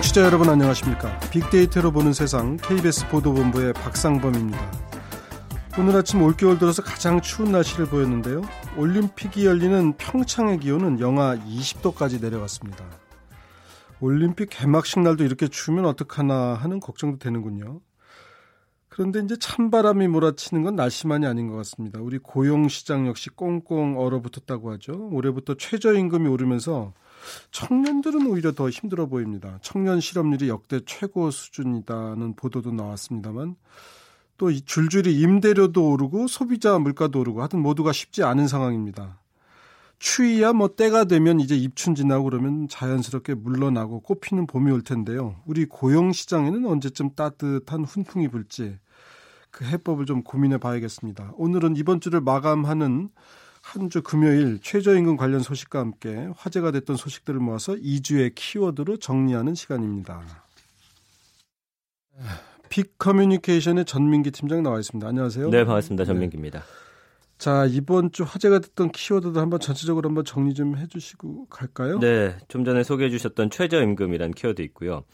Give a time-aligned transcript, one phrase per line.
[0.00, 1.20] 청취자 여러분 안녕하십니까?
[1.30, 4.72] 빅데이터로 보는 세상 KBS 보도본부의 박상범입니다.
[5.78, 8.40] 오늘 아침 올겨울 들어서 가장 추운 날씨를 보였는데요.
[8.78, 12.82] 올림픽이 열리는 평창의 기온은 영하 20도까지 내려갔습니다.
[14.00, 17.80] 올림픽 개막식 날도 이렇게 추우면 어떡하나 하는 걱정도 되는군요.
[18.88, 22.00] 그런데 이제 찬바람이 몰아치는 건 날씨만이 아닌 것 같습니다.
[22.00, 25.10] 우리 고용 시장 역시 꽁꽁 얼어붙었다고 하죠.
[25.12, 26.94] 올해부터 최저임금이 오르면서
[27.50, 29.58] 청년들은 오히려 더 힘들어 보입니다.
[29.62, 33.56] 청년 실업률이 역대 최고 수준이다는 보도도 나왔습니다만
[34.38, 39.20] 또 줄줄이 임대료도 오르고 소비자 물가도 오르고 하여튼 모두가 쉽지 않은 상황입니다.
[39.98, 45.36] 추위야 뭐 때가 되면 이제 입춘 지나고 그러면 자연스럽게 물러나고 꽃피는 봄이 올 텐데요.
[45.44, 48.78] 우리 고용 시장에는 언제쯤 따뜻한 훈풍이 불지
[49.50, 51.34] 그 해법을 좀 고민해 봐야겠습니다.
[51.36, 53.10] 오늘은 이번 주를 마감하는
[53.72, 59.54] 한 주 금요일 최저임금 관련 소식과 함께 화제가 됐던 소식들을 모아서 이 주의 키워드로 정리하는
[59.54, 60.22] 시간입니다.
[62.68, 65.06] 빅 커뮤니케이션의 전민기 팀장 나와 있습니다.
[65.06, 65.50] 안녕하세요.
[65.50, 66.04] 네, 반갑습니다.
[66.04, 66.58] 전민기입니다.
[66.58, 66.64] 네.
[67.38, 72.00] 자, 이번 주 화제가 됐던 키워드도 한번 전체적으로 한번 정리 좀 해주시고 갈까요?
[72.00, 75.04] 네, 좀 전에 소개해 주셨던 최저임금이란 키워드 있고요.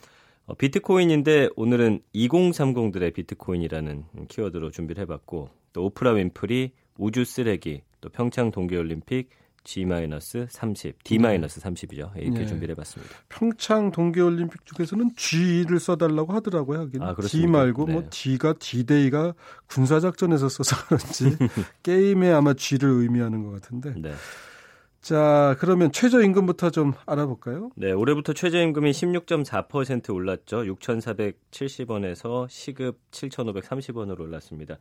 [0.47, 8.51] 어, 비트코인인데 오늘은 2030들의 비트코인이라는 키워드로 준비를 해봤고 또 오프라 윈프리 우주 쓰레기 또 평창
[8.51, 9.31] 동계올림픽
[9.65, 12.13] G-30, D-30이죠.
[12.17, 12.47] 이렇게 네.
[12.47, 13.17] 준비를 해봤습니다.
[13.29, 16.83] 평창 동계올림픽 중에서는 G를 써달라고 하더라고요.
[16.83, 17.03] 하긴.
[17.03, 17.93] 아, D 말고 뭐 네.
[17.95, 19.35] 뭐 D가 D-Day가
[19.67, 21.37] 군사작전에서 써서 그런지
[21.83, 23.95] 게임에 아마 G를 의미하는 것 같은데.
[23.97, 24.13] 네.
[25.01, 27.71] 자, 그러면 최저임금부터 좀 알아볼까요?
[27.75, 30.59] 네, 올해부터 최저임금이 16.4% 올랐죠.
[30.63, 34.79] 6,470원에서 시급 7,530원으로 올랐습니다.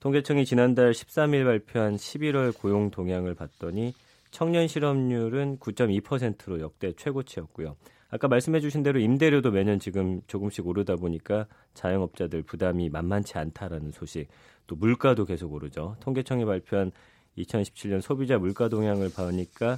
[0.00, 3.92] 통계청이 지난달 13일 발표한 11월 고용 동향을 봤더니
[4.30, 7.76] 청년 실업률은 9.2%로 역대 최고치였고요.
[8.08, 14.28] 아까 말씀해 주신 대로 임대료도 매년 지금 조금씩 오르다 보니까 자영업자들 부담이 만만치 않다라는 소식.
[14.66, 15.96] 또 물가도 계속 오르죠.
[16.00, 16.92] 통계청이 발표한
[17.36, 19.76] 2017년 소비자 물가 동향을 봐니까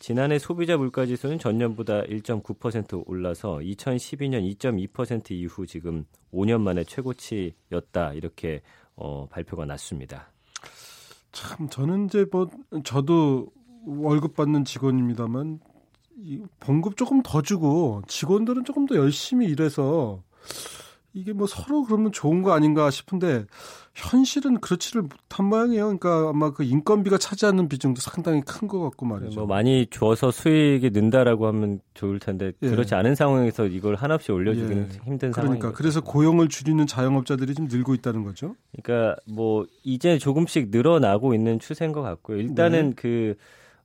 [0.00, 8.14] 지난해 소비자 물가 지수는 전년보다 1.9% 올라서 2012년 2.2% 이후 지금 5년 만에 최고치였다.
[8.14, 8.62] 이렇게
[8.96, 10.30] 어, 발표가 났습니다.
[11.32, 12.50] 참 저는 이제 뭐
[12.84, 13.48] 저도
[13.86, 15.60] 월급 받는 직원입니다만
[16.18, 20.22] 이 봉급 조금 더 주고 직원들은 조금 더 열심히 일해서
[21.14, 23.44] 이게 뭐 서로 그러면 좋은 거 아닌가 싶은데
[23.94, 25.84] 현실은 그렇지를 못한 모양이에요.
[25.84, 29.40] 그러니까 아마 그 인건비가 차지하는 비중도 상당히 큰 것 같고 말이죠.
[29.40, 32.70] 뭐 많이 줘서 수익이 는다라고 하면 좋을 텐데 예.
[32.70, 34.98] 그렇지 않은 상황에서 이걸 한없이 올려주기는 예.
[35.04, 35.60] 힘든 상황이니까.
[35.60, 38.54] 그러니까 그래서 고용을 줄이는 자영업자들이 좀 늘고 있다는 거죠.
[38.72, 42.38] 그러니까 뭐 이제 조금씩 늘어나고 있는 추세인 것 같고요.
[42.38, 42.94] 일단은 네.
[42.96, 43.34] 그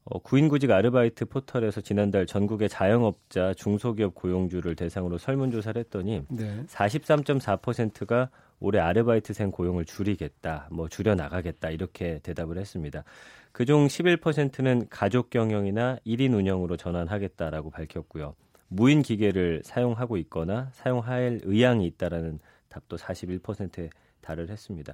[0.10, 6.64] 어, 구인구직 아르바이트 포털에서 지난달 전국의 자영업자 중소기업 고용주를 대상으로 설문조사를 했더니 네.
[6.68, 8.30] 43.4%가
[8.60, 13.04] 올해 아르바이트생 고용을 줄이겠다, 뭐 줄여 나가겠다 이렇게 대답을 했습니다.
[13.52, 18.34] 그중 11%는 가족 경영이나 1인 운영으로 전환하겠다라고 밝혔고요.
[18.70, 23.90] 무인 기계를 사용하고 있거나 사용할 의향이 있다라는 답도 41%에
[24.22, 24.94] 달을 했습니다.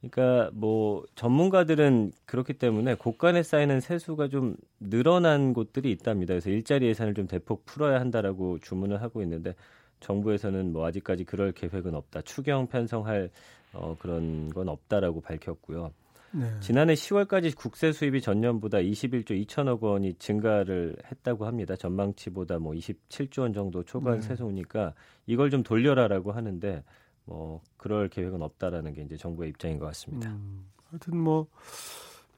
[0.00, 6.32] 그러니까 뭐 전문가들은 그렇기 때문에 곳간에 쌓이는 세수가 좀 늘어난 곳들이 있답니다.
[6.32, 9.54] 그래서 일자리 예산을 좀 대폭 풀어야 한다라고 주문을 하고 있는데
[10.00, 12.22] 정부에서는 뭐 아직까지 그럴 계획은 없다.
[12.22, 13.30] 추경 편성할
[13.74, 15.92] 어, 그런 건 없다라고 밝혔고요.
[16.32, 16.46] 네.
[16.60, 21.76] 지난해 10월까지 국세 수입이 전년보다 21조 2천억 원이 증가를 했다고 합니다.
[21.76, 24.28] 전망치보다 뭐 27조 원 정도 초과한 네.
[24.28, 24.94] 세수니까
[25.26, 26.84] 이걸 좀 돌려라라고 하는데
[27.24, 30.30] 뭐 그럴 계획은 없다라는 게 이제 정부의 입장인 것 같습니다.
[30.30, 31.46] 음, 하여튼 뭐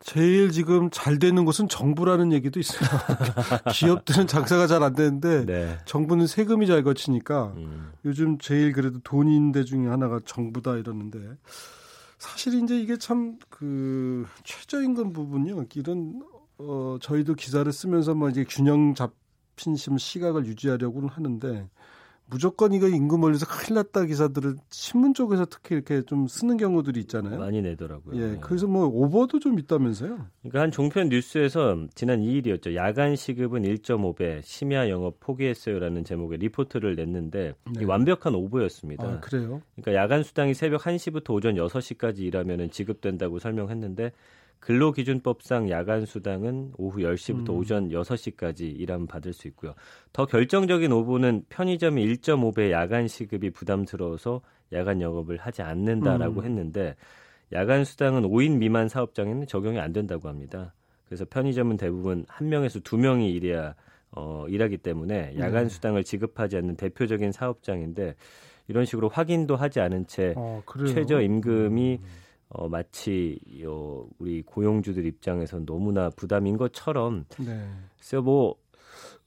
[0.00, 2.81] 제일 지금 잘 되는 곳은 정부라는 얘기도 있어요.
[3.73, 5.79] 기업들은 장사가 잘 안 되는데 네.
[5.87, 7.93] 정부는 세금이 잘 거치니까 음.
[8.05, 11.19] 요즘 제일 그래도 돈이 있는 데 중에 하나가 정부다 이러는데
[12.19, 15.67] 사실 이제 이게 참 그 최저임금 부분요.
[15.75, 16.23] 이런
[16.58, 21.69] 어 저희도 기사를 쓰면서 뭐 이제 균형 잡힌 시각을 유지하려고는 하는데
[22.32, 27.38] 무조건 이거 임금 올려서 큰일 났다 기사들을 신문 쪽에서 특히 이렇게 좀 쓰는 경우들이 있잖아요.
[27.38, 28.17] 많이 내더라고요.
[28.17, 28.32] 예.
[28.32, 28.38] 네.
[28.40, 30.19] 그래서 뭐 오버도 좀 있다면서요.
[30.40, 32.75] 그러니까 한 종편 뉴스에서 지난 2일이었죠.
[32.75, 37.84] 야간 시급은 1.5배, 심야 영업 포기했어요라는 제목의 리포트를 냈는데 네.
[37.84, 39.05] 완벽한 오보였습니다.
[39.05, 39.61] 아, 그래요?
[39.76, 44.11] 그러니까 야간 수당이 새벽 1시부터 오전 6시까지 일하면은 지급된다고 설명했는데
[44.62, 47.56] 근로기준법상 야간 수당은 오후 10시부터 음.
[47.56, 49.75] 오전 6시까지 일하면 받을 수 있고요.
[50.12, 54.41] 더 결정적인 오보는 편의점이 1.5배 야간 시급이 부담스러워서
[54.73, 56.44] 야간 영업을 하지 않는다라고 음.
[56.44, 56.94] 했는데
[57.53, 60.73] 야간 수당은 5인 미만 사업장에는 적용이 안 된다고 합니다.
[61.06, 63.75] 그래서 편의점은 대부분 한 명에서 두 명이 일해야
[64.12, 65.69] 어, 일하기 때문에 야간 네.
[65.70, 68.14] 수당을 지급하지 않는 대표적인 사업장인데
[68.69, 72.06] 이런 식으로 확인도 하지 않은 채 어, 최저 임금이 음.
[72.54, 77.69] 어, 마치 어, 우리 고용주들 입장에선 너무나 부담인 것처럼 네.
[77.99, 78.56] 그래서 뭐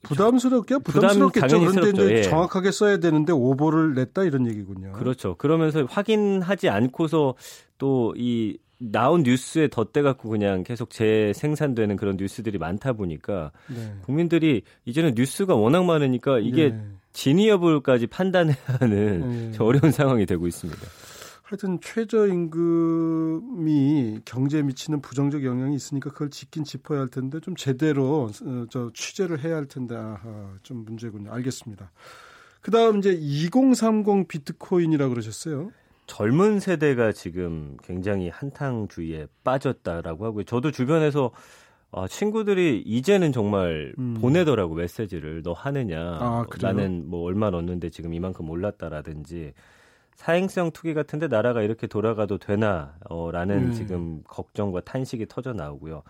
[0.02, 1.58] 부담스럽게 부담스럽겠죠.
[1.58, 2.22] 그런데 이제 예.
[2.22, 4.92] 정확하게 써야 되는데 오보를 냈다 이런 얘기군요.
[4.92, 5.34] 그렇죠.
[5.36, 7.34] 그러면서 확인하지 않고서
[7.78, 13.94] 또 이 나온 뉴스에 덧대 갖고 그냥 계속 재생산되는 그런 뉴스들이 많다 보니까 네.
[14.02, 16.82] 국민들이 이제는 뉴스가 워낙 많으니까 이게 네.
[17.12, 19.58] 진위 여부까지 판단해야 하는 네.
[19.58, 20.80] 어려운 상황이 되고 있습니다.
[21.46, 23.42] 하여튼 최저임금이
[24.24, 29.44] 경제에 미치는 부정적 영향이 있으니까 그걸 짚긴 짚어야 할 텐데 좀 제대로 어, 저 취재를
[29.44, 31.32] 해야 할 텐데 아하, 좀 문제군요.
[31.32, 31.92] 알겠습니다.
[32.62, 35.70] 그다음 이제 2030 비트코인이라고 그러셨어요.
[36.08, 40.42] 젊은 세대가 지금 굉장히 한탕주의에 빠졌다라고 하고요.
[40.42, 41.30] 저도 주변에서
[41.92, 44.14] 아, 친구들이 이제는 정말 음.
[44.20, 49.52] 보내더라고 메시지를 너 하느냐 아, 나는 뭐 얼마 넣었는데 지금 이만큼 올랐다라든지
[50.16, 53.72] 사행성 투기 같은데 나라가 이렇게 돌아가도 되나 어, 라는 음.
[53.72, 56.02] 지금 걱정과 탄식이 터져 나오고요.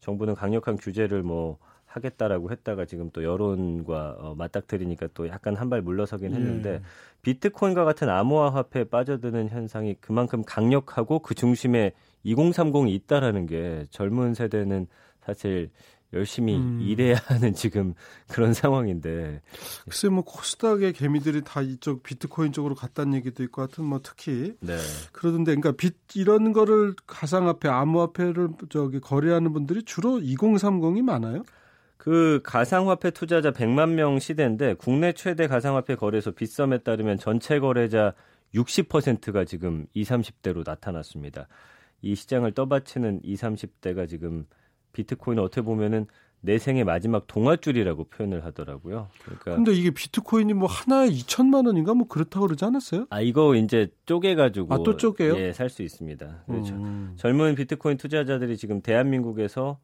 [0.00, 5.82] 정부는 강력한 규제를 뭐 하겠다라고 했다가 지금 또 여론과 어, 맞닥뜨리니까 또 약간 한 발
[5.82, 6.82] 물러서긴 했는데 음.
[7.22, 11.92] 비트코인과 같은 암호화 화폐에 빠져드는 현상이 그만큼 강력하고 그 중심에
[12.24, 14.86] 2030이 있다라는 게 젊은 세대는
[15.20, 15.70] 사실
[16.12, 16.80] 열심히 음.
[16.80, 17.94] 일해야 하는 지금
[18.28, 19.40] 그런 상황인데.
[19.84, 24.76] 글쎄 뭐 코스닥의 개미들이 다 이쪽 비트코인 쪽으로 갔다는 얘기도 있고 하여튼 뭐 특히 네.
[25.12, 31.44] 그러던데 그러니까 빗 이런 거를 가상화폐, 암호화폐를 저기 거래하는 분들이 주로 2030이 많아요?
[31.96, 38.14] 그 가상화폐 투자자 100만 명 시대인데 국내 최대 가상화폐 거래소 빗썸에 따르면 전체 거래자
[38.54, 41.46] 60%가 지금 20, 30대로 나타났습니다.
[42.02, 44.46] 이 시장을 떠받치는 20, 30대가 지금
[44.92, 46.06] 비트코인을 어떻게 보면은
[46.42, 49.08] 내 생의 마지막 동화줄이라고 표현을 하더라고요.
[49.24, 53.06] 그러니까 근데 이게 비트코인이 뭐 하나에 2천만 원인가 뭐 그렇다고 그러지 않았어요?
[53.10, 55.36] 아 이거 이제 쪼개 가지고 아, 또 쪼개요?
[55.36, 56.44] 예, 살 수 있습니다.
[56.46, 56.74] 그렇죠.
[56.76, 57.12] 음.
[57.16, 59.78] 젊은 비트코인 투자자들이 지금 대한민국에서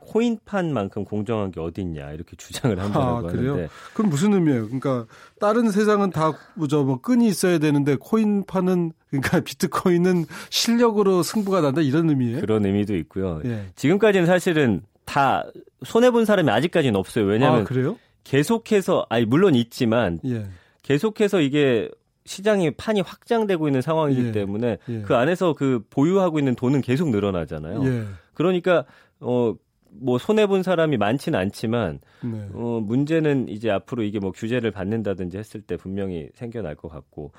[0.00, 4.66] 코인판만큼 공정한 게 어디 있냐 이렇게 주장을 한다고 아, 하는데 그럼 무슨 의미예요?
[4.66, 5.06] 그러니까
[5.40, 6.32] 다른 세상은 다
[6.68, 12.40] 저뭐 뭐 끈이 있어야 되는데 코인판은 그러니까 비트코인은 실력으로 승부가 난다 이런 의미예요?
[12.40, 13.40] 그런 의미도 있고요.
[13.44, 13.66] 예.
[13.76, 15.44] 지금까지는 사실은 다
[15.84, 17.24] 손해 본 사람이 아직까지는 없어요.
[17.24, 17.94] 왜냐하면 아?
[18.24, 20.46] 계속해서 아니 물론 있지만 예.
[20.82, 21.90] 계속해서 이게
[22.26, 24.32] 시장이 판이 확장되고 있는 상황이기 예.
[24.32, 25.02] 때문에 예.
[25.02, 27.84] 그 안에서 그 보유하고 있는 돈은 계속 늘어나잖아요.
[27.84, 28.04] 예.
[28.32, 28.84] 그러니까
[29.20, 29.54] 어
[30.00, 32.48] 뭐 손해 본 사람이 많지는 않지만 네.
[32.52, 37.32] 어 문제는 이제 앞으로 이게 뭐 규제를 받는다든지 했을 때 분명히 생겨날 것 같고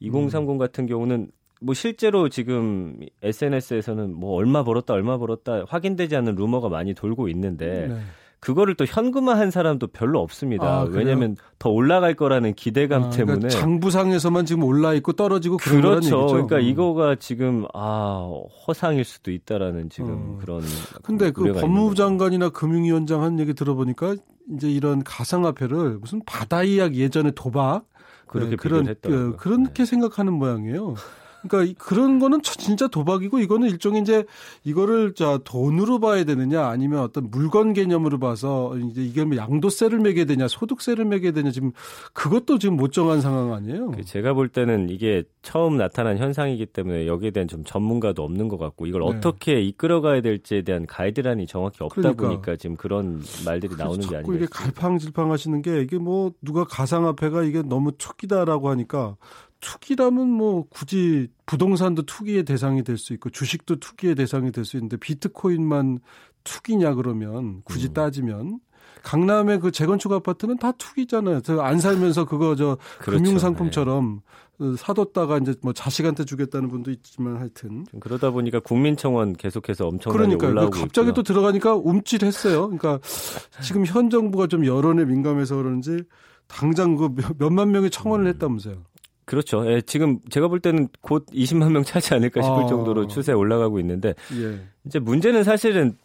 [0.00, 0.58] 2030 음.
[0.58, 1.30] 같은 경우는
[1.60, 7.88] 뭐 실제로 지금 SNS에서는 뭐 얼마 벌었다 얼마 벌었다 확인되지 않는 루머가 많이 돌고 있는데
[7.88, 7.98] 네.
[8.40, 10.64] 그거를 또 현금화한 사람도 별로 없습니다.
[10.64, 16.26] 아, 왜냐하면 더 올라갈 거라는 기대감 아, 그러니까 때문에 장부상에서만 지금 올라 있고 떨어지고 그렇죠.
[16.26, 16.62] 그러니까 음.
[16.62, 18.30] 이거가 지금 아
[18.66, 20.38] 허상일 수도 있다라는 지금 음.
[20.38, 20.62] 그런.
[21.02, 24.16] 근데 그 법무부 장관이나 금융위원장 한 얘기 들어보니까
[24.54, 27.84] 이제 이런 가상화폐를 무슨 바다이약 예전에 도박
[28.26, 29.84] 그렇게 네, 그런 그, 그렇게 네.
[29.84, 30.94] 생각하는 모양이에요.
[31.48, 34.24] 그러니까 그런 거는 진짜 도박이고 이거는 일종의 이제
[34.64, 40.24] 이거를 자 돈으로 봐야 되느냐 아니면 어떤 물건 개념으로 봐서 이제 이게 뭐 양도세를 매게
[40.24, 41.72] 되냐 소득세를 매게 되냐 지금
[42.12, 43.90] 그것도 지금 못 정한 상황 아니에요?
[43.92, 48.58] 그 제가 볼 때는 이게 처음 나타난 현상이기 때문에 여기에 대한 좀 전문가도 없는 것
[48.58, 49.08] 같고 이걸 네.
[49.08, 52.28] 어떻게 이끌어가야 될지에 대한 가이드라인이 정확히 없다 그러니까.
[52.28, 54.34] 보니까 지금 그런 말들이 나오는 게 아니에요.
[54.34, 59.16] 이게 갈팡질팡 하시는 게 이게 뭐 누가 가상화폐가 이게 너무 투기다라고 하니까
[59.66, 64.96] 투기라면 뭐 굳이 부동산도 투기의 대상이 될 수 있고 주식도 투기의 대상이 될 수 있는데
[64.96, 65.98] 비트코인만
[66.44, 67.92] 투기냐 그러면 굳이 음.
[67.94, 68.60] 따지면
[69.02, 71.40] 강남의 그 재건축 아파트는 다 투기잖아요.
[71.60, 73.22] 안 살면서 그거 저 그렇죠.
[73.22, 74.20] 금융상품처럼
[74.58, 74.76] 네.
[74.76, 80.70] 사뒀다가 이제 뭐 자식한테 주겠다는 분도 있지만 하여튼 그러다 보니까 국민청원 계속해서 엄청나게 그러니까 올라오고
[80.70, 81.14] 갑자기 있고요.
[81.14, 82.62] 또 들어가니까 움찔했어요.
[82.68, 83.00] 그러니까
[83.62, 86.04] 지금 현 정부가 좀 여론에 민감해서 그런지
[86.48, 88.28] 당장 그 몇만 명의 청원을 음.
[88.28, 88.82] 했다면서요.
[89.26, 89.68] 그렇죠.
[89.70, 92.66] 예, 지금 제가 볼 때는 곧 20만 명 차지 않을까 싶을 아.
[92.66, 94.60] 정도로 추세 올라가고 있는데 예.
[94.86, 95.98] 이제 문제는 사실은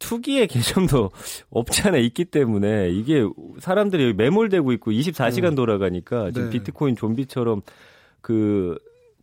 [0.00, 1.10] 투기의 개념도
[1.50, 3.24] 없지 않아 있기 때문에 이게
[3.60, 6.58] 사람들이 매몰되고 있고 24시간 돌아가니까 지금 네.
[6.58, 7.62] 비트코인 좀비처럼
[8.20, 8.76] 그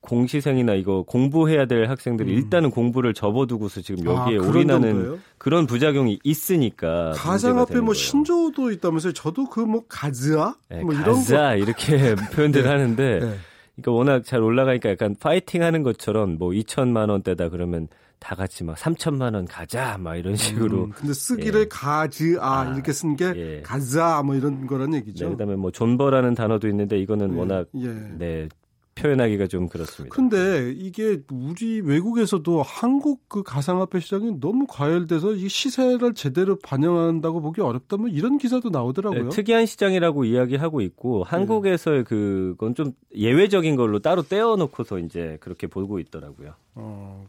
[0.05, 2.37] 공시생이나 이거 공부해야 될 학생들이 음.
[2.37, 5.19] 일단은 공부를 접어두고서 지금 아, 여기에 아, 올인하는 정도예요?
[5.37, 9.11] 그런 부작용이 있으니까 가상화폐 뭐 신조도 있다면서요?
[9.13, 12.69] 저도 그 뭐 가즈아 네, 뭐 이런 가즈아 이렇게 표현들 네.
[12.69, 13.35] 하는데 네.
[13.75, 17.87] 그러니까 워낙 잘 올라가니까 약간 파이팅하는 것처럼 뭐 2천만 원대다 그러면
[18.19, 20.85] 다 같이 막 3천만 원 가자 막 이런 식으로.
[20.85, 21.67] 음, 근데 쓰기를 예.
[21.69, 23.61] 가즈아 아, 이렇게 쓴게 예.
[23.61, 25.25] 가자 뭐 이런 거란 얘기죠.
[25.25, 27.37] 네, 그다음에 뭐 존버라는 단어도 있는데 이거는 예.
[27.37, 27.87] 워낙 예.
[28.17, 28.47] 네
[28.95, 30.15] 표현하기가 좀 그렇습니다.
[30.15, 37.61] 근데 이게 우리 외국에서도 한국 그 가상화폐 시장이 너무 과열돼서 이 시세를 제대로 반영한다고 보기
[37.61, 39.23] 어렵다 뭐 이런 기사도 나오더라고요.
[39.23, 42.03] 네, 특이한 시장이라고 이야기하고 있고 한국에서의 네.
[42.05, 46.53] 그건 좀 예외적인 걸로 따로 떼어놓고서 이제 그렇게 보고 있더라고요.
[46.75, 47.25] 어,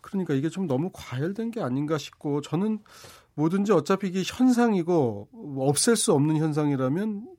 [0.00, 2.78] 그러니까 이게 좀 너무 과열된 게 아닌가 싶고 저는
[3.34, 7.33] 뭐든지 어차피 이게 현상이고 없앨 수 없는 현상이라면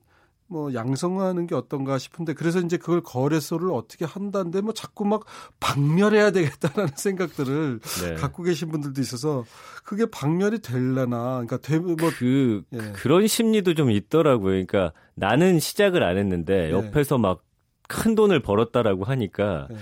[0.48, 5.24] 뭐 양성화하는 게 어떤가 싶은데 그래서 이제 그걸 거래소를 어떻게 한다는데 뭐 자꾸 막
[5.60, 8.14] 박멸해야 되겠다라는 생각들을 네.
[8.14, 9.44] 갖고 계신 분들도 있어서
[9.84, 11.58] 그게 박멸이 될라나 그러니까
[11.96, 12.78] 뭐그 예.
[12.92, 14.50] 그런 심리도 좀 있더라고요.
[14.50, 16.70] 그러니까 나는 시작을 안 했는데 예.
[16.70, 17.46] 옆에서 막
[17.88, 19.76] 큰 돈을 벌었다라고 하니까 예.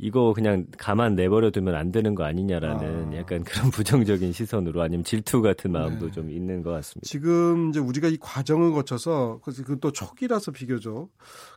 [0.00, 3.16] 이거 그냥 가만 내버려 두면 안 되는 거 아니냐라는 아.
[3.16, 6.12] 약간 그런 부정적인 시선으로 아니면 질투 같은 마음도 네.
[6.12, 7.06] 좀 있는 것 같습니다.
[7.06, 11.10] 지금 이제 우리가 이 과정을 거쳐서 그또 초기라서 비교적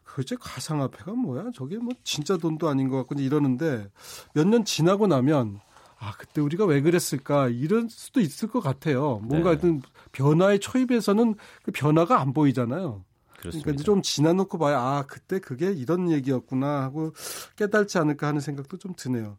[0.03, 1.51] 그제 가상화폐가 뭐야?
[1.55, 3.88] 저게 뭐 진짜 돈도 아닌 것 같고 이러는데
[4.33, 5.59] 몇 년 지나고 나면
[5.97, 9.19] 아 그때 우리가 왜 그랬을까 이럴 수도 있을 것 같아요.
[9.23, 9.55] 뭔가 네.
[9.55, 9.81] 어떤
[10.12, 13.03] 변화의 초입에서는 그 변화가 안 보이잖아요.
[13.43, 13.65] 그렇습니다.
[13.65, 17.13] 그러니까 좀 지나놓고 봐야 아 그때 그게 이런 얘기였구나 하고
[17.55, 19.38] 깨달지 않을까 하는 생각도 좀 드네요.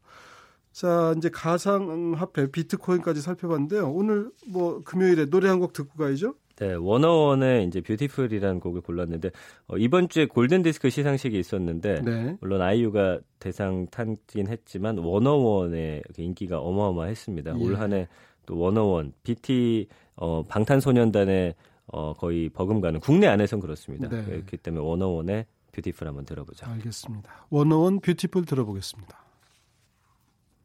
[0.73, 3.91] 자 이제 가상화폐 비트코인까지 살펴봤는데요.
[3.91, 6.35] 오늘 뭐 금요일에 노래 한 곡 듣고 가야죠.
[6.57, 9.31] 네, 워너원의 이제 Beautiful이라는 곡을 골랐는데
[9.67, 12.37] 어, 이번 주에 골든 디스크 시상식이 있었는데 네.
[12.41, 17.59] 물론 아이유가 대상 탄긴 했지만 워너원의 인기가 어마어마했습니다.
[17.59, 17.65] 예.
[17.65, 18.07] 올 한해
[18.47, 21.55] 또 워너원, BT 어, 방탄소년단의
[21.87, 24.09] 어, 거의 버금가는 국내 안에선 그렇습니다.
[24.09, 24.25] 네.
[24.25, 26.67] 그렇기 때문에 원어원의 뷰티풀 한번 들어보죠.
[26.67, 27.47] 알겠습니다.
[27.51, 29.19] 워너원 Beautiful 들어보겠습니다.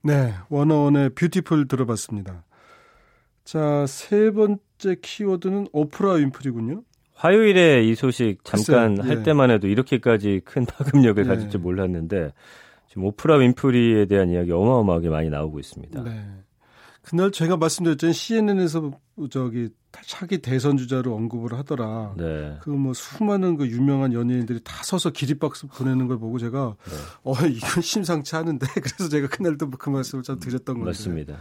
[0.04, 2.46] 네, 워너원의 Beautiful 들어봤습니다.
[3.44, 6.84] 자, 세 번째 키워드는 오프라 윈프리군요.
[7.16, 9.24] 화요일에 이 소식 잠깐 글쎄, 할 예.
[9.24, 11.28] 때만 해도 이렇게까지 큰 파급력을 예.
[11.28, 12.32] 가질 줄 몰랐는데
[12.88, 16.02] 지금 오프라 윈프리에 대한 이야기 어마어마하게 많이 나오고 있습니다.
[16.04, 16.28] 네.
[17.10, 18.13] 그날 제가 말씀드렸잖아요.
[18.13, 18.92] CNN에서
[19.32, 19.70] 저기
[20.06, 22.13] 차기 대선 주자로 언급을 하더라.
[22.16, 22.56] 네.
[22.62, 26.96] 그뭐 수많은 그 유명한 연예인들이 다 서서 기립박수 보내는 걸 보고 제가 네.
[27.24, 30.89] 어 이건 심상치 않은데 그래서 제가 그날도 그 말씀을 좀 드렸던 건데.
[30.89, 31.38] 맞습니다.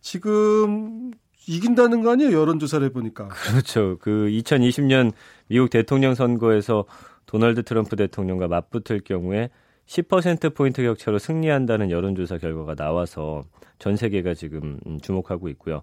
[0.00, 1.12] 지금
[1.46, 2.32] 이긴다는 거 아니에요?
[2.32, 3.28] 여론조사를 해보니까.
[3.28, 3.98] 그렇죠.
[4.00, 5.12] 그 2020년
[5.46, 6.84] 미국 대통령 선거에서
[7.26, 9.50] 도널드 트럼프 대통령과 맞붙을 경우에
[9.86, 13.44] 10%포인트 격차로 승리한다는 여론조사 결과가 나와서
[13.78, 15.82] 전 세계가 지금 주목하고 있고요.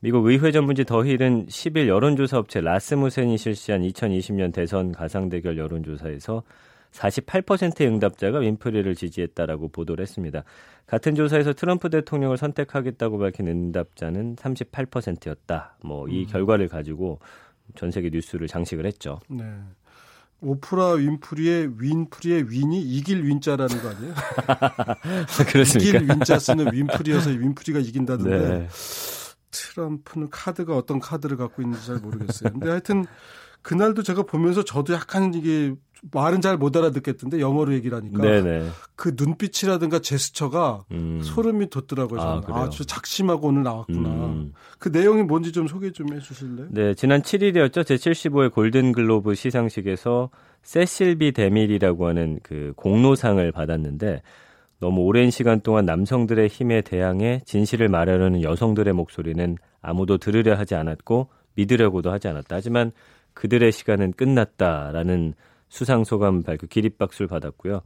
[0.00, 6.42] 미국 의회 전문지 더힐은 10일 여론조사 업체 라스무센이 실시한 2020년 대선 가상대결 여론조사에서
[6.92, 10.44] 48%의 응답자가 윈프리를 지지했다라고 보도를 했습니다.
[10.86, 15.76] 같은 조사에서 트럼프 대통령을 선택하겠다고 밝힌 응답자는 38%였다.
[15.82, 16.26] 뭐이 음.
[16.26, 17.18] 결과를 가지고
[17.74, 19.18] 전 세계 뉴스를 장식을 했죠.
[19.28, 19.44] 네.
[20.40, 24.14] 오프라 윈프리의 윈프리의 윈이 이길 윈자라는 거 아니에요?
[25.48, 25.98] 그렇습니까?
[25.98, 28.38] 이길 윈자 쓰는 윈프리여서 윈프리가 이긴다던데.
[28.38, 28.68] 네.
[29.50, 32.52] 트럼프는 카드가 어떤 카드를 갖고 있는지 잘 모르겠어요.
[32.52, 33.06] 근데 하여튼
[33.62, 35.74] 그날도 제가 보면서 저도 약간 이게
[36.12, 38.68] 말은 잘 못 알아듣겠던데 영어로 얘기를 하니까 네네.
[38.94, 41.20] 그 눈빛이라든가 제스처가 음.
[41.22, 42.20] 소름이 돋더라고요.
[42.20, 44.08] 아, 아, 저 작심하고 오늘 나왔구나.
[44.08, 44.52] 음.
[44.78, 46.68] 그 내용이 뭔지 좀 소개 좀 해주실래요?
[46.70, 47.82] 네, 지난 7일이었죠.
[47.82, 50.30] 제75회 골든글로브 시상식에서
[50.62, 54.22] 세실비 데밀이라고 하는 그 공로상을 받았는데
[54.80, 61.28] 너무 오랜 시간 동안 남성들의 힘에 대항해 진실을 말하려는 여성들의 목소리는 아무도 들으려 하지 않았고
[61.54, 62.56] 믿으려고도 하지 않았다.
[62.56, 62.92] 하지만
[63.34, 65.34] 그들의 시간은 끝났다라는
[65.68, 67.82] 수상 소감 발표 기립박수를 받았고요.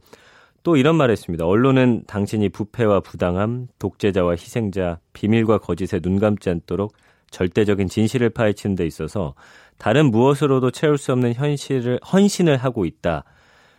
[0.63, 1.45] 또 이런 말을 했습니다.
[1.45, 6.93] 언론은 당신이 부패와 부당함, 독재자와 희생자, 비밀과 거짓에 눈 감지 않도록
[7.31, 9.33] 절대적인 진실을 파헤치는 데 있어서
[9.77, 13.23] 다른 무엇으로도 채울 수 없는 현실을 헌신을 하고 있다.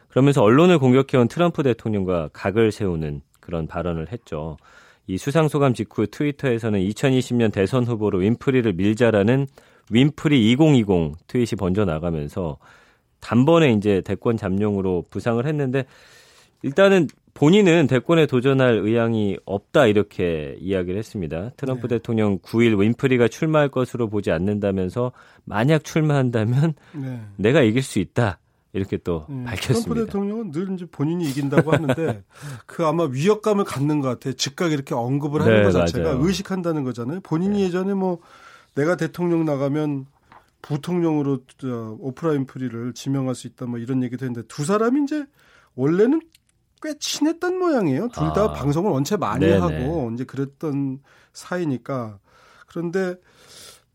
[0.09, 4.56] 그러면서 언론을 공격해온 트럼프 대통령과 각을 세우는 그런 발언을 했죠.
[5.06, 9.47] 이 수상 소감 직후 트위터에서는 2020년 대선 후보로 윈프리를 밀자라는
[9.90, 12.59] 윈프리 2020 트윗이 번져 나가면서
[13.23, 15.87] 단번에 이제 대권 잠룡으로 부상을 했는데
[16.62, 21.50] 일단은 본인은 대권에 도전할 의향이 없다 이렇게 이야기를 했습니다.
[21.57, 21.97] 트럼프 네.
[21.97, 25.12] 대통령 9일 윈프리가 출마할 것으로 보지 않는다면서
[25.45, 27.23] 만약 출마한다면 네.
[27.37, 28.38] 내가 이길 수 있다.
[28.75, 29.83] 이렇게 또 음, 밝혔습니다.
[29.83, 32.23] 트럼프 대통령은 늘 이제 본인이 이긴다고 하는데
[32.67, 34.35] 그 아마 위협감을 갖는 것 같아요.
[34.35, 36.26] 즉각 이렇게 언급을 하는 네, 것 자체가 맞아요.
[36.26, 37.21] 의식한다는 거잖아요.
[37.21, 37.64] 본인이 네.
[37.64, 38.19] 예전에 뭐
[38.75, 40.07] 내가 대통령 나가면
[40.62, 41.40] 부통령으로
[41.99, 45.26] 오프라인 프리를 지명할 수 있다 뭐 이런 얘기도 했는데 두 사람이 이제
[45.75, 46.21] 원래는
[46.81, 48.09] 꽤 친했던 모양이에요.
[48.09, 48.52] 둘다 아.
[48.52, 49.59] 방송을 원체 많이 네네.
[49.59, 51.00] 하고 이제 그랬던
[51.33, 52.19] 사이니까
[52.66, 53.16] 그런데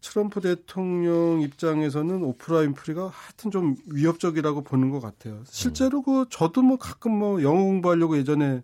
[0.02, 5.42] 트럼프 대통령 입장에서는 오프라 윈프리가 하여튼 좀 위협적이라고 보는 것 같아요.
[5.46, 8.64] 실제로 그 저도 뭐 가끔 뭐 영어 공부하려고 예전에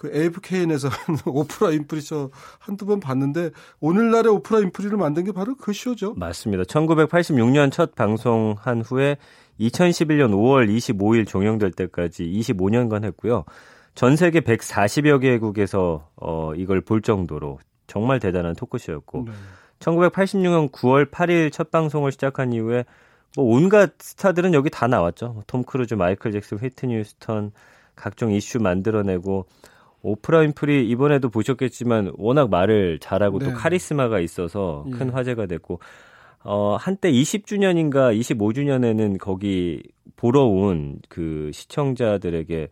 [0.00, 0.88] 그 AFKN에서
[1.28, 6.14] 오프라 윈프리 쇼 한두 번 봤는데 오늘날의 오프라 윈프리를 만든 게 바로 그 쇼죠.
[6.14, 6.62] 맞습니다.
[6.62, 9.18] 1986년 첫 방송한 후에
[9.60, 13.44] 2011년 5월 25일 종영될 때까지 25년간 했고요.
[13.94, 19.32] 전 세계 140여 개국에서 어 이걸 볼 정도로 정말 대단한 토크쇼였고 네.
[19.80, 22.86] 1986년 9월 8일 첫 방송을 시작한 이후에
[23.36, 25.34] 뭐 온갖 스타들은 여기 다 나왔죠.
[25.34, 27.52] 뭐 톰 크루즈, 마이클 잭슨, 휘트니 휴스턴
[27.96, 29.44] 각종 이슈 만들어내고
[30.02, 33.46] 오프라 윈프리 이번에도 보셨겠지만 워낙 말을 잘하고 네.
[33.46, 35.12] 또 카리스마가 있어서 큰 예.
[35.12, 35.80] 화제가 됐고
[36.42, 39.82] 어 한때 20주년인가 25주년에는 거기
[40.16, 42.68] 보러 온 그 시청자들에게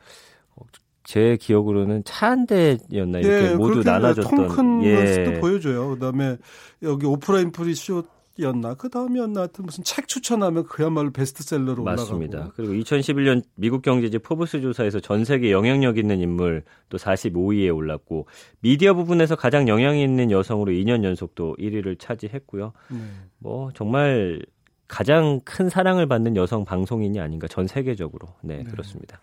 [1.05, 5.39] 제 기억으로는 차 한 대였나 이렇게 네, 모두 나눠줬던 통큰 예.
[5.41, 5.89] 보여줘요.
[5.91, 6.37] 그다음에
[6.83, 12.39] 여기 오프라 윈프리 쇼였나 그 다음이었나 하여튼 무슨 책 추천하면 그야말로 베스트셀러로 맞습니다.
[12.39, 18.27] 올라가고 그리고 2011년 미국 경제지 포브스 조사에서 전 세계 영향력 있는 인물 또 45위에 올랐고
[18.61, 22.73] 미디어 부분에서 가장 영향 있는 여성으로 2년 연속 또 1위를 차지했고요.
[22.91, 22.99] 네.
[23.39, 24.41] 뭐 정말
[24.87, 28.65] 가장 큰 사랑을 받는 여성 방송인이 아닌가 전 세계적으로 네, 네.
[28.65, 29.21] 그렇습니다.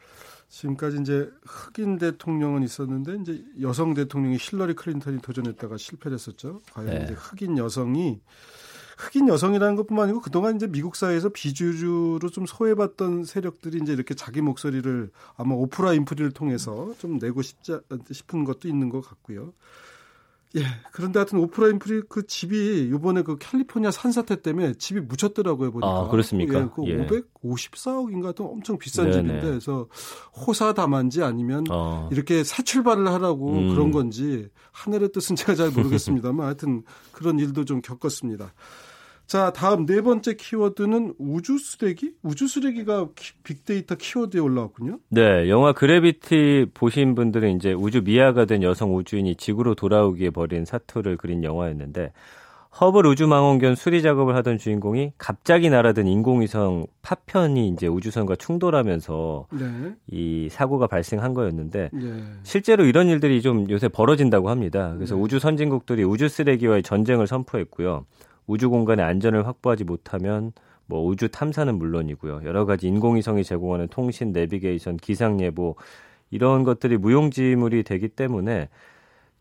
[0.48, 6.62] 지금까지 이제 흑인 대통령은 있었는데 이제 여성 대통령이 힐러리 클린턴이 도전했다가 실패를 했었죠.
[6.72, 7.04] 과연 네.
[7.04, 8.22] 이제 흑인 여성이
[8.98, 14.42] 흑인 여성이라는 것뿐만 아니고 그동안 이제 미국 사회에서 비주류로 좀 소외받던 세력들이 이제 이렇게 자기
[14.42, 19.54] 목소리를 아마 오프라 인프리를 통해서 좀 내고 싶자 싶은 것도 있는 것 같고요.
[20.56, 20.64] 예.
[20.92, 25.88] 그런데 하여튼 오프라 윈프리 그 집이 요번에 그 캘리포니아 산사태 때문에 집이 묻혔더라고요, 보니까.
[25.88, 26.62] 아, 그렇습니까?
[26.62, 26.68] 예.
[26.74, 27.08] 그 예.
[27.44, 29.18] 554억인가 또 엄청 비싼 네네.
[29.18, 29.88] 집인데 그래서
[30.36, 32.10] 호사다마인지 아니면 어.
[32.12, 33.70] 이렇게 새 출발을 하라고 음.
[33.70, 38.54] 그런 건지 하늘의 뜻은 제가 잘 모르겠습니다만 하여튼 그런 일도 좀 겪었습니다.
[39.28, 42.14] 자, 다음 네 번째 키워드는 우주 쓰레기?
[42.22, 43.08] 우주 쓰레기가
[43.44, 45.00] 빅데이터 키워드에 올라왔군요.
[45.10, 50.66] 네, 영화 그래비티 보신 분들은 이제 우주 미아가 된 여성 우주인이 지구로 돌아오기 위해 벌인
[50.66, 52.12] 사투를 그린 영화였는데
[52.80, 59.96] 허블 우주망원견 수리 작업을 하던 주인공이 갑자기 날아든 인공위성 파편이 이제 우주선과 충돌하면서 네.
[60.12, 62.24] 이 사고가 발생한 거였는데 네.
[62.44, 64.94] 실제로 이런 일들이 좀 요새 벌어진다고 합니다.
[64.96, 65.22] 그래서 네.
[65.22, 68.06] 우주 선진국들이 우주 쓰레기와의 전쟁을 선포했고요.
[68.48, 70.52] 우주 공간의 안전을 확보하지 못하면
[70.86, 72.42] 뭐 우주 탐사는 물론이고요.
[72.46, 75.76] 여러 가지 인공위성이 제공하는 통신, 내비게이션, 기상 예보
[76.30, 78.70] 이런 것들이 무용지물이 되기 때문에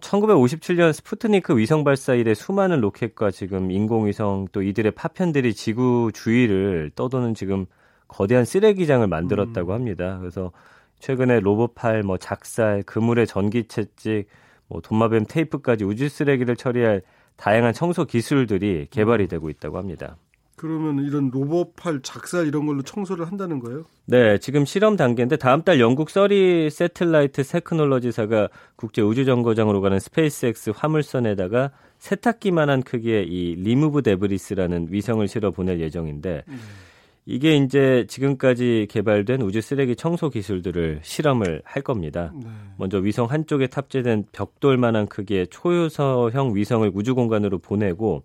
[0.00, 7.34] 1957년 스푸트니크 위성 발사 이래 수많은 로켓과 지금 인공위성 또 이들의 파편들이 지구 주위를 떠도는
[7.34, 7.66] 지금
[8.06, 9.74] 거대한 쓰레기장을 만들었다고 음.
[9.74, 10.18] 합니다.
[10.18, 10.52] 그래서
[11.00, 14.28] 최근에 로봇팔, 뭐 작살, 그물에 전기 채찍,
[14.68, 17.02] 뭐 도마뱀 테이프까지 우주 쓰레기를 처리할
[17.36, 20.16] 다양한 청소 기술들이 개발이 되고 있다고 합니다.
[20.56, 23.84] 그러면 이런 로봇팔 작살 이런 걸로 청소를 한다는 거예요?
[24.06, 30.72] 네, 지금 실험 단계인데 다음 달 영국 Surrey Satellite Technology사가 국제 우주 정거장으로 가는 스페이스X
[30.74, 36.60] 화물선에다가 세탁기만한 크기의 이 리무브 데브리스라는 위성을 실어 보낼 예정인데 음.
[37.26, 42.32] 이게 이제 지금까지 개발된 우주 쓰레기 청소 기술들을 실험을 할 겁니다.
[42.34, 42.46] 네.
[42.76, 48.24] 먼저 위성 한쪽에 탑재된 벽돌만한 크기의 초소형 위성을 우주 공간으로 보내고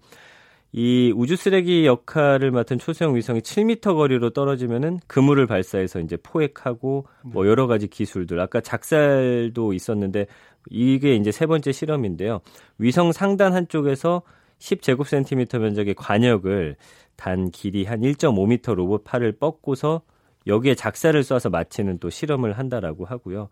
[0.72, 7.48] 이 우주 쓰레기 역할을 맡은 초소형 위성이 7m 거리로 떨어지면은 그물을 발사해서 이제 포획하고 뭐
[7.48, 10.28] 여러 가지 기술들 아까 작살도 있었는데
[10.70, 12.42] 이게 이제 세 번째 실험인데요.
[12.78, 14.22] 위성 상단 한쪽에서
[14.60, 16.76] 10제곱센티미터 면적의 관역을
[17.20, 20.04] 단 길이 한 1.5m 로봇 팔을 뻗고서
[20.48, 23.50] 여기에 작사를 쏴서 마치는 또 실험을 한다라고 하고요.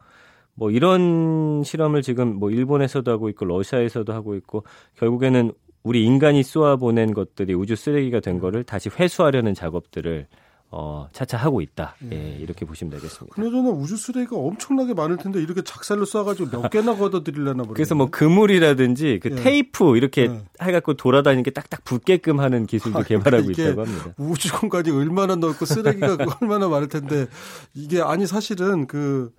[0.54, 4.64] 뭐 이런 실험을 지금 뭐 일본에서도 하고 있고 러시아에서도 하고 있고
[4.96, 5.52] 결국에는
[5.84, 10.28] 우리 인간이 쏘아 보낸 것들이 우주 쓰레기가 된 거를 다시 회수하려는 작업들을
[10.70, 11.96] 어, 차차 하고 있다.
[12.12, 13.34] 예, 예 이렇게 보시면 되겠습니다.
[13.34, 17.74] 그나저나 우주 쓰레기가 엄청나게 많을 텐데 이렇게 작살로 쏴가지고 몇 개나 걷어들이려나 모르겠네.
[17.74, 19.36] 그래서 뭐 그물이라든지 그 예.
[19.36, 20.42] 테이프 이렇게 예.
[20.62, 24.14] 해갖고 돌아다니는 게 딱딱 붙게끔 하는 기술도 아, 개발하고 있다고 합니다.
[24.18, 27.28] 우주 공간이 얼마나 넓고 쓰레기가 얼마나 많을 텐데
[27.74, 29.34] 이게 아니 사실은 그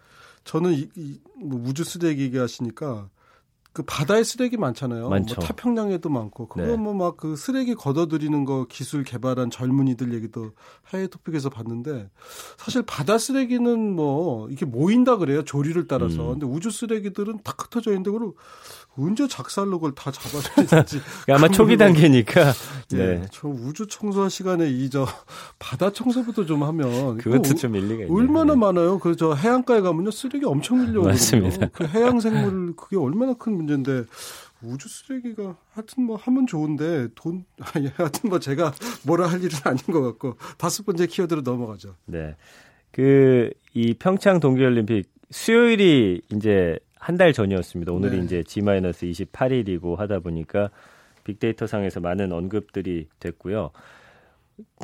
[0.44, 3.10] 저는 이, 이, 뭐 우주 쓰레기 얘기하시니까
[3.78, 5.02] 그 바다에 쓰레기 많잖아요.
[5.02, 5.36] 뭐 많죠.
[5.36, 6.76] 뭐 타평양에도 많고 그거 네.
[6.76, 10.50] 뭐막 그 쓰레기 걷어들이는 거 기술 개발한 젊은이들 얘기도
[10.92, 12.10] 해외 토픽에서 봤는데
[12.56, 16.24] 사실 바다 쓰레기는 뭐 이게 모인다 그래요 조리를 따라서.
[16.24, 16.40] 음.
[16.40, 18.32] 근데 우주 쓰레기들은 탁 흩어져 있는데 그걸
[18.96, 21.00] 언제 작살로 그걸 다 잡아줘야 되지?
[21.30, 22.52] 아마 초기 단계니까.
[22.90, 23.18] 네.
[23.18, 23.26] 네.
[23.30, 25.06] 저 우주 청소할 시간에 이 저
[25.58, 28.14] 바다 청소부터 좀 하면 그것도 좀 일리가 있네요.
[28.16, 28.58] 얼마나 네.
[28.60, 28.98] 많아요.
[28.98, 31.08] 그 저 해안가에 가면요 쓰레기 엄청 밀려오거든요.
[31.12, 31.66] 맞습니다.
[31.72, 34.04] 그 해양 생물 그게 얼마나 큰 문제인데
[34.62, 38.72] 우주 쓰레기가 하여튼 뭐 하면 좋은데 돈 아니 하여튼 뭐 제가
[39.04, 41.94] 뭐라 할 일은 아닌 것 같고 다섯 번째 키워드로 넘어가죠.
[42.06, 42.36] 네.
[42.90, 47.92] 그, 이 평창 동계올림픽 수요일이 이제 한 달 전이었습니다.
[47.92, 48.24] 오늘이 네.
[48.24, 50.70] 이제 G-28일이고 하다 보니까
[51.28, 53.70] 빅데이터 상에서 많은 언급들이 됐고요.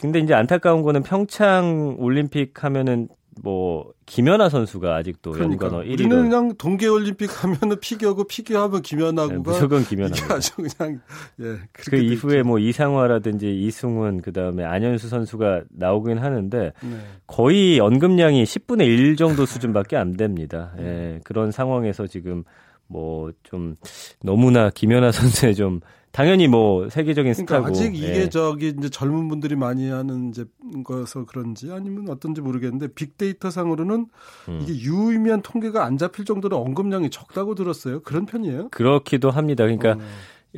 [0.01, 3.09] 근데 이제 안타까운 거는 평창 올림픽 하면은
[3.43, 8.89] 뭐 김연아 선수가 아직도 그러니까 연관어 1위로 우리는 그냥 동계 올림픽 하면은 피겨고 피겨하면 네,
[8.89, 10.13] 김연아구가 무조건 김연아.
[10.31, 11.01] 아주 그냥
[11.41, 12.49] 예 그 이후에 있죠.
[12.49, 16.97] 뭐 이상화라든지 이승훈 그다음에 안현수 선수가 나오긴 하는데 네.
[17.27, 20.73] 거의 언급량이 10분의 1 정도 수준밖에 안 됩니다.
[20.77, 20.85] 네.
[21.17, 22.45] 예, 그런 상황에서 지금
[22.87, 23.75] 뭐 좀
[24.23, 25.81] 너무나 김연아 선수의 좀
[26.15, 28.29] 당연히 뭐 세계적인 그러니까 스타고 아직 이게 예.
[28.29, 30.45] 저기 이제 젊은 분들이 많이 하는 이제
[30.85, 34.07] 거서 그런지 아니면 어떤지 모르겠는데 빅데이터 상으로는
[34.49, 34.61] 음.
[34.63, 38.01] 이게 유의미한 통계가 안 잡힐 정도로 언급량이 적다고 들었어요.
[38.03, 38.69] 그런 편이에요?
[38.69, 39.65] 그렇기도 합니다.
[39.65, 39.99] 그러니까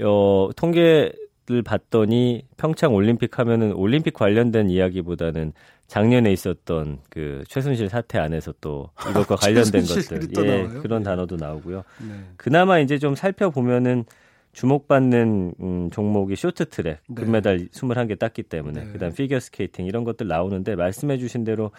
[0.02, 5.54] 어, 통계를 봤더니 평창 올림픽 하면은 올림픽 관련된 이야기보다는
[5.86, 10.82] 작년에 있었던 그 최순실 사태 안에서 또 이것과 관련된 것들 또 예, 나와요?
[10.82, 11.04] 그런 네.
[11.04, 11.82] 단어도 나오고요.
[12.06, 12.14] 네.
[12.36, 14.04] 그나마 이제 좀 살펴보면은
[14.56, 17.14] 주목받는 음, 종목이 쇼트트랙 네.
[17.14, 18.92] 금메달 21개 땄기 때문에 네.
[18.92, 21.70] 그다음 피겨 스케이팅 이런 것들 나오는데 말씀해 주신 대로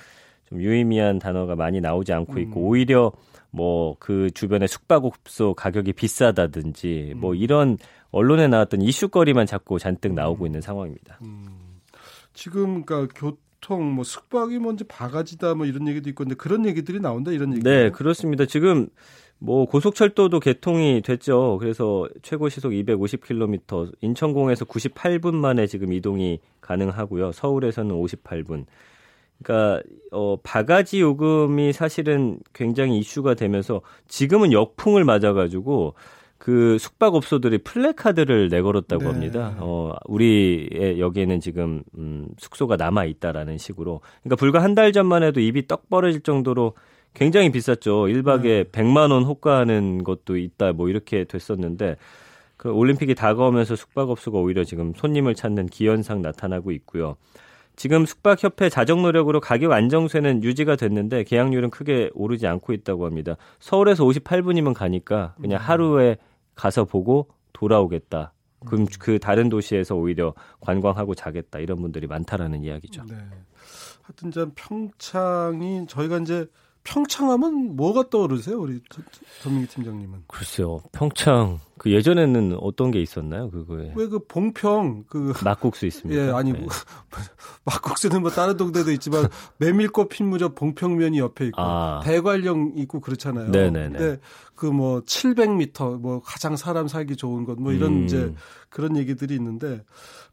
[0.45, 2.65] 좀 유의미한 단어가 많이 나오지 않고 있고 음.
[2.65, 3.11] 오히려
[3.49, 7.35] 뭐 그 주변에 숙박업소 가격이 비싸다든지 뭐 음.
[7.35, 7.77] 이런
[8.11, 11.19] 언론에 나왔던 이슈거리만 자꾸 잔뜩 나오고 있는 상황입니다.
[11.23, 11.47] 음.
[12.33, 17.31] 지금 그러니까 교통 뭐 숙박이 뭔지 바가지다 뭐 이런 얘기도 있고 근데 그런 얘기들이 나온다
[17.31, 17.63] 이런 얘기.
[17.63, 18.45] 네, 그렇습니다.
[18.45, 18.87] 지금
[19.39, 21.57] 뭐 고속철도도 개통이 됐죠.
[21.59, 27.31] 그래서 최고 시속 250km, 인천공에서 98분 만에 지금 이동이 가능하고요.
[27.33, 28.65] 서울에서는 58분.
[29.43, 35.93] 그러니까 어 바가지 요금이 사실은 굉장히 이슈가 되면서 지금은 역풍을 맞아 가지고
[36.39, 39.09] 그 숙박업소들이 플래카드를 내걸었다고 네.
[39.09, 39.55] 합니다.
[39.59, 44.01] 어, 우리의 여기에는 지금 음, 숙소가 남아 있다라는 식으로.
[44.23, 46.73] 그러니까 불과 한 달 전만 해도 입이 떡 벌어질 정도로
[47.17, 48.03] 굉장히 비쌌죠.
[48.03, 48.63] 1박에 네.
[48.65, 50.73] 100만 원 호가하는 것도 있다.
[50.73, 51.97] 뭐 이렇게 됐었는데
[52.57, 57.17] 그 올림픽이 다가오면서 숙박업소가 오히려 지금 손님을 찾는 기현상 나타나고 있고요.
[57.75, 63.35] 지금 숙박협회 자정 노력으로 가격 안정세는 유지가 됐는데 계약률은 크게 오르지 않고 있다고 합니다.
[63.59, 66.17] 서울에서 58분이면 가니까 그냥 하루에
[66.53, 68.33] 가서 보고 돌아오겠다.
[68.67, 73.05] 그럼 그 다른 도시에서 오히려 관광하고 자겠다 이런 분들이 많다라는 이야기죠.
[73.05, 73.15] 네.
[74.03, 76.47] 하여튼 전 평창이 저희가 이제
[76.87, 78.79] 평창하면 뭐가 떠오르세요, 우리
[79.43, 80.23] 전민기 팀장님은?
[80.27, 83.51] 글쎄요, 평창 그 예전에는 어떤 게 있었나요?
[83.51, 86.21] 그거에 왜 그 봉평 그 막국수 있습니까?
[86.27, 86.59] 예, 아니 네.
[86.59, 86.69] 뭐,
[87.65, 89.27] 막국수는 뭐 다른 동네도 있지만
[89.59, 91.99] 메밀꽃 핀무저 봉평면이 옆에 있고 아.
[92.03, 93.51] 대관령 있고 그렇잖아요.
[93.51, 93.97] 네네네.
[93.97, 94.19] 근데
[94.55, 98.05] 그뭐 700m 뭐 가장 사람 살기 좋은 곳 뭐 이런 음.
[98.05, 98.33] 이제
[98.69, 99.83] 그런 얘기들이 있는데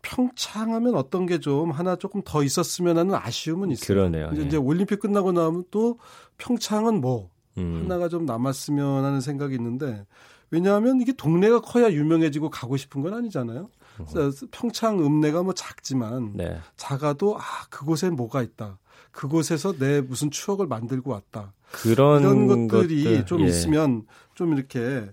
[0.03, 3.87] 평창하면 어떤 게 좀 하나 조금 더 있었으면 하는 아쉬움은 있어요.
[3.97, 4.31] 그러네요.
[4.33, 4.47] 이제, 예.
[4.47, 5.99] 이제 올림픽 끝나고 나면 또
[6.39, 7.83] 평창은 뭐 음.
[7.85, 10.07] 하나가 좀 남았으면 하는 생각이 있는데
[10.51, 13.69] 왜냐하면 이게 동네가 커야 유명해지고 가고 싶은 건 아니잖아요.
[14.13, 16.59] 그래서 평창 읍내가 뭐 작지만 네.
[16.77, 18.79] 작아도 아 그곳에 뭐가 있다.
[19.13, 21.53] 그곳에서 내 무슨 추억을 만들고 왔다.
[21.71, 23.47] 그런 이런 것들이 것들, 좀 예.
[23.47, 25.09] 있으면 좀 이렇게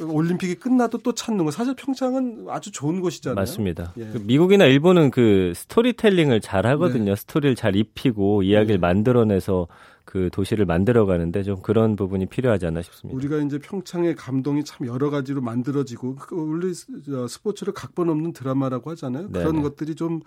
[0.00, 1.50] 올림픽이 끝나도 또 찾는 거.
[1.50, 3.36] 사실 평창은 아주 좋은 곳이잖아요.
[3.36, 3.92] 맞습니다.
[3.98, 4.10] 예.
[4.12, 7.14] 그 미국이나 일본은 그 스토리텔링을 잘 하거든요.
[7.14, 8.86] 스토리를 잘 입히고 이야기를 네.
[8.86, 9.68] 만들어내서
[10.04, 13.16] 그 도시를 만들어 가는데 좀 그런 부분이 필요하지 않나 싶습니다.
[13.16, 16.86] 우리가 이제 평창의 감동이 참 여러 가지로 만들어지고 그 원래 스-
[17.28, 19.28] 스포츠를 각본 없는 드라마라고 하잖아요.
[19.30, 19.62] 그런 네네.
[19.62, 20.20] 것들이 좀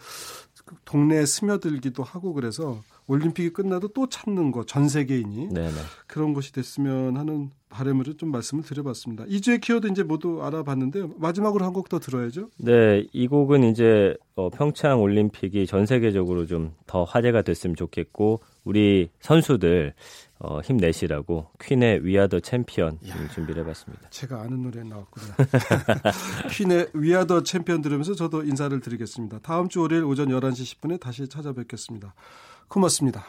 [0.85, 5.71] 동네에 스며들기도 하고 그래서 올림픽이 끝나도 또 찾는 거 전 세계인이 네네.
[6.07, 9.25] 그런 것이 됐으면 하는 바람으로 좀 말씀을 드려봤습니다.
[9.27, 11.11] 이주의 키워드 이제 모두 알아봤는데요.
[11.17, 12.49] 마지막으로 한 곡 더 들어야죠.
[12.57, 19.09] 네, 이 곡은 이제 어, 평창 올림픽이 전 세계적으로 좀 더 화제가 됐으면 좋겠고 우리
[19.21, 19.93] 선수들
[20.39, 22.99] 어, 힘내시라고 퀸의 We Are the Champions
[23.33, 24.09] 준비를 해봤습니다.
[24.09, 25.33] 제가 아는 노래 나왔군요.
[26.51, 29.39] 퀸의 위아더 챔피언 들으면서 저도 인사를 드리겠습니다.
[29.39, 32.13] 다음 주 월요일 오전 11시 10분에 다시 찾아뵙겠습니다.
[32.67, 33.25] 고맙습니다.